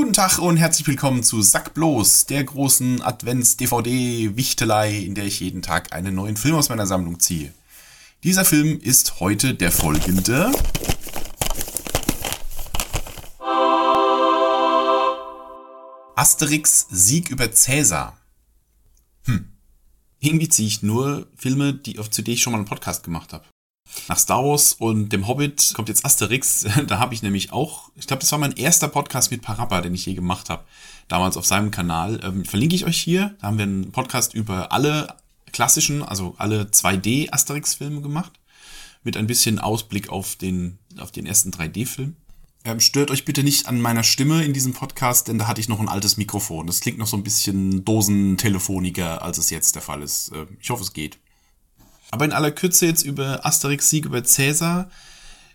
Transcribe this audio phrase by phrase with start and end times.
[0.00, 5.60] Guten Tag und herzlich willkommen zu Sack bloß, der großen Advents-DVD-Wichtelei, in der ich jeden
[5.60, 7.52] Tag einen neuen Film aus meiner Sammlung ziehe.
[8.22, 10.52] Dieser Film ist heute der folgende.
[16.14, 18.16] Asterix Sieg über Cäsar.
[19.24, 19.48] Hm.
[20.20, 23.46] Irgendwie ziehe ich nur Filme, die auf CD ich schon mal einen Podcast gemacht habe.
[24.08, 26.66] Nach Star Wars und dem Hobbit kommt jetzt Asterix.
[26.86, 29.94] Da habe ich nämlich auch, ich glaube, das war mein erster Podcast mit Parappa, den
[29.94, 30.64] ich je gemacht habe.
[31.08, 32.20] Damals auf seinem Kanal.
[32.22, 33.34] Ähm, verlinke ich euch hier.
[33.40, 35.16] Da haben wir einen Podcast über alle
[35.52, 38.32] klassischen, also alle 2D Asterix-Filme gemacht.
[39.04, 42.16] Mit ein bisschen Ausblick auf den, auf den ersten 3D-Film.
[42.64, 45.68] Ähm, stört euch bitte nicht an meiner Stimme in diesem Podcast, denn da hatte ich
[45.68, 46.66] noch ein altes Mikrofon.
[46.66, 50.32] Das klingt noch so ein bisschen dosentelefoniger, als es jetzt der Fall ist.
[50.32, 51.18] Äh, ich hoffe, es geht.
[52.10, 54.90] Aber in aller Kürze jetzt über Asterix Sieg über Cäsar.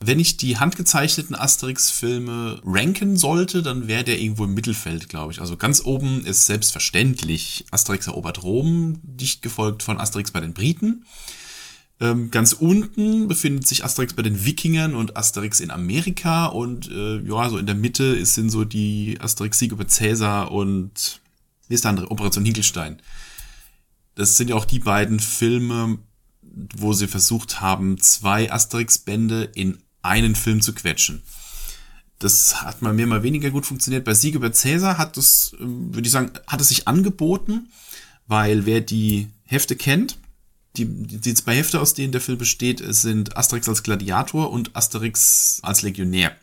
[0.00, 5.40] Wenn ich die handgezeichneten Asterix-Filme ranken sollte, dann wäre der irgendwo im Mittelfeld, glaube ich.
[5.40, 11.04] Also ganz oben ist selbstverständlich Asterix erobert Rom, dicht gefolgt von Asterix bei den Briten.
[12.00, 17.18] Ähm, ganz unten befindet sich Asterix bei den Wikingern und Asterix in Amerika und äh,
[17.22, 21.20] ja, so in der Mitte sind so die Asterix-Sieg über Cäsar und
[21.66, 22.10] wie ist der andere?
[22.12, 23.02] Operation Hinkelstein.
[24.14, 25.98] Das sind ja auch die beiden Filme,
[26.76, 31.22] wo sie versucht haben, zwei Asterix-Bände in einen Film zu quetschen.
[32.18, 34.04] Das hat mal mehr, mal weniger gut funktioniert.
[34.04, 37.68] Bei Sieg über Cäsar hat es, ähm, würde ich sagen, hat es sich angeboten,
[38.26, 40.18] weil wer die Hefte kennt,
[40.76, 45.60] die, die zwei Hefte, aus denen der Film besteht, sind Asterix als Gladiator und Asterix
[45.62, 46.36] als Legionär.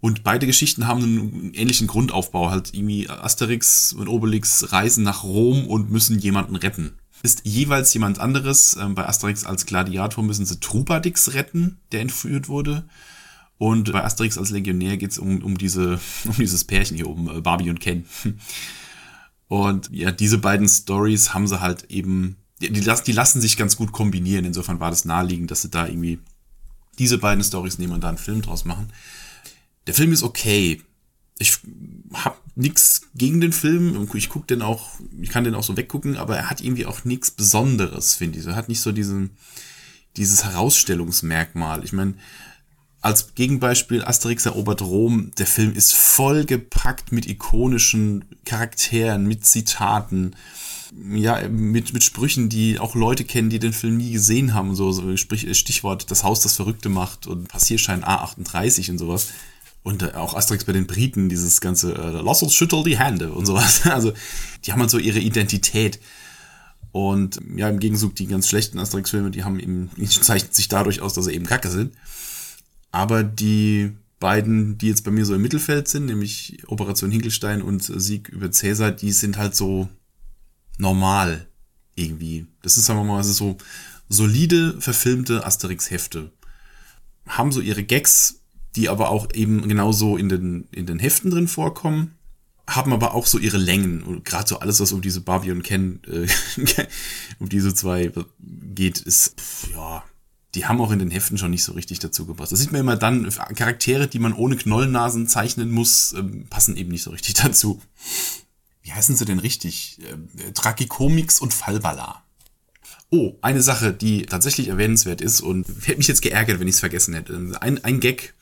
[0.00, 2.50] Und beide Geschichten haben einen ähnlichen Grundaufbau.
[2.50, 8.18] Halt irgendwie Asterix und Obelix reisen nach Rom und müssen jemanden retten ist jeweils jemand
[8.18, 8.76] anderes.
[8.80, 12.84] Ähm, bei Asterix als Gladiator müssen sie Trubadix retten, der entführt wurde.
[13.58, 17.28] Und bei Asterix als Legionär geht es um, um, diese, um dieses Pärchen hier oben,
[17.28, 18.06] äh, Barbie und Ken.
[19.48, 23.92] Und ja, diese beiden Stories haben sie halt eben, die, die lassen sich ganz gut
[23.92, 24.46] kombinieren.
[24.46, 26.20] Insofern war das naheliegend, dass sie da irgendwie
[26.98, 28.90] diese beiden Stories nehmen und da einen Film draus machen.
[29.86, 30.80] Der Film ist okay.
[31.38, 31.58] Ich
[32.14, 34.08] habe nichts gegen den Film.
[34.14, 37.04] Ich guck den auch, ich kann den auch so weggucken, aber er hat irgendwie auch
[37.04, 38.46] nichts Besonderes, finde ich.
[38.46, 39.30] Er hat nicht so diesen,
[40.16, 41.84] dieses Herausstellungsmerkmal.
[41.84, 42.14] Ich meine,
[43.00, 50.36] als Gegenbeispiel Asterix erobert Rom, der Film ist vollgepackt mit ikonischen Charakteren, mit Zitaten,
[51.14, 54.92] ja, mit, mit Sprüchen, die auch Leute kennen, die den Film nie gesehen haben, so,
[54.92, 59.28] so sprich, Stichwort das Haus, das Verrückte macht und Passierschein A38 und sowas.
[59.82, 63.32] Und äh, auch Asterix bei den Briten, dieses ganze, äh, lass uns schüttel die Hände
[63.32, 63.82] und sowas.
[63.90, 64.12] Also,
[64.64, 66.00] die haben halt so ihre Identität.
[66.92, 71.00] Und ja, im Gegenzug die ganz schlechten Asterix-Filme, die haben eben, die zeichnen sich dadurch
[71.00, 71.94] aus, dass sie eben kacke sind.
[72.90, 77.82] Aber die beiden, die jetzt bei mir so im Mittelfeld sind, nämlich Operation Hinkelstein und
[77.82, 79.88] Sieg über Cäsar, die sind halt so
[80.78, 81.48] normal
[81.96, 82.46] irgendwie.
[82.62, 83.56] Das ist, sagen wir mal, das ist so
[84.08, 86.30] solide verfilmte Asterix-Hefte.
[87.26, 88.41] Haben so ihre Gags,
[88.76, 92.16] die aber auch eben genauso in den, in den Heften drin vorkommen,
[92.66, 94.02] haben aber auch so ihre Längen.
[94.02, 96.26] Und gerade so alles, was um diese Barbie und Ken, äh,
[97.38, 98.12] um diese zwei
[98.74, 99.34] geht, ist,
[99.74, 100.04] ja,
[100.54, 102.52] die haben auch in den Heften schon nicht so richtig dazu gebracht.
[102.52, 106.90] Das sieht man immer dann, Charaktere, die man ohne Knollennasen zeichnen muss, äh, passen eben
[106.90, 107.80] nicht so richtig dazu.
[108.82, 109.98] Wie heißen sie denn richtig?
[110.00, 112.22] Äh, Tragikomix und Fallballer.
[113.10, 116.80] Oh, eine Sache, die tatsächlich erwähnenswert ist und hätte mich jetzt geärgert, wenn ich es
[116.80, 117.60] vergessen hätte.
[117.60, 118.34] Ein, ein Gag,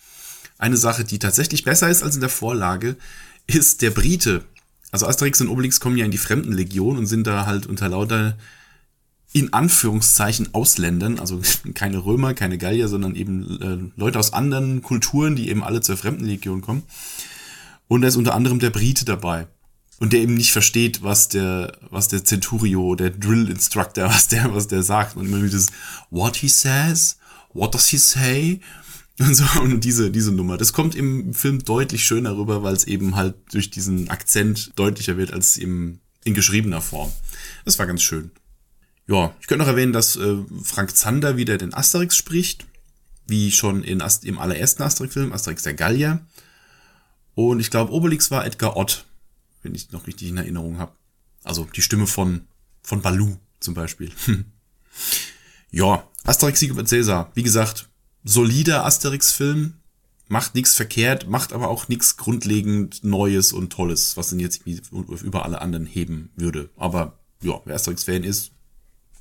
[0.61, 2.97] eine Sache, die tatsächlich besser ist als in der Vorlage,
[3.47, 4.45] ist der Brite.
[4.93, 8.37] Also Asterix und Obelix kommen ja in die Fremdenlegion und sind da halt unter lauter
[9.33, 11.41] in Anführungszeichen Ausländern, also
[11.75, 15.97] keine Römer, keine Gallier, sondern eben äh, Leute aus anderen Kulturen, die eben alle zur
[15.97, 16.83] Fremdenlegion kommen.
[17.89, 19.47] Und da ist unter anderem der Brite dabei.
[19.99, 24.53] Und der eben nicht versteht, was der, was der Centurio, der Drill Instructor, was der,
[24.55, 25.17] was der sagt.
[25.17, 25.71] Und immer wieder dieses
[26.11, 27.19] What he says?
[27.53, 28.61] What does he say?
[29.27, 30.57] Und so, und diese, diese Nummer.
[30.57, 35.19] Das kommt im Film deutlich schöner rüber, weil es eben halt durch diesen Akzent deutlicher
[35.19, 37.13] wird als im, in geschriebener Form.
[37.67, 38.31] Das war ganz schön.
[39.07, 42.67] Ja, ich könnte noch erwähnen, dass äh, Frank Zander wieder den Asterix spricht,
[43.27, 46.25] wie schon in Ast im allerersten Asterix-Film, Asterix der Gallier.
[47.35, 49.05] Und ich glaube, Obelix war Edgar Ott,
[49.63, 50.93] wenn ich noch richtig in Erinnerung habe.
[51.45, 52.47] Also die Stimme von,
[52.83, 54.13] von Baloo zum Beispiel.
[55.71, 57.31] ja, Asterix Sieg über Cäsar.
[57.35, 57.90] Wie gesagt,
[58.25, 59.75] solider Asterix-Film,
[60.29, 65.45] macht nichts verkehrt, macht aber auch nichts grundlegend Neues und Tolles, was ihn jetzt über
[65.45, 66.71] alle anderen heben würde.
[66.77, 68.53] Aber ja, wer Asterix-Fan ist,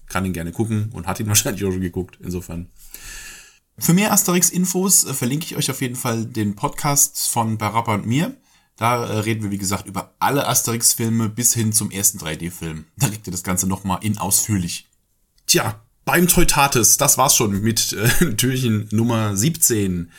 [0.07, 2.19] kann ihn gerne gucken und hat ihn wahrscheinlich auch schon geguckt.
[2.21, 2.69] Insofern.
[3.77, 8.05] Für mehr Asterix-Infos äh, verlinke ich euch auf jeden Fall den Podcast von Barappa und
[8.05, 8.35] mir.
[8.75, 12.85] Da äh, reden wir, wie gesagt, über alle Asterix-Filme bis hin zum ersten 3D-Film.
[12.97, 14.89] Da kriegt ihr das Ganze nochmal in ausführlich.
[15.47, 20.11] Tja, beim Teutates, das war's schon mit äh, Türchen Nummer 17.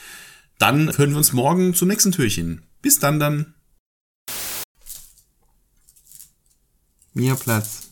[0.56, 2.62] Dann hören wir uns morgen zum nächsten Türchen.
[2.80, 3.54] Bis dann dann.
[7.12, 7.88] Mir Platz.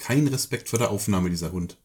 [0.00, 1.76] Kein Respekt vor der Aufnahme, dieser Hund.